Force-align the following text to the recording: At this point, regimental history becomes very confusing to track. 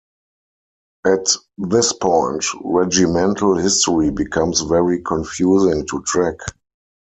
At 1.05 1.27
this 1.59 1.93
point, 1.93 2.43
regimental 2.63 3.55
history 3.59 4.09
becomes 4.09 4.61
very 4.61 5.03
confusing 5.03 5.85
to 5.91 6.01
track. 6.01 6.37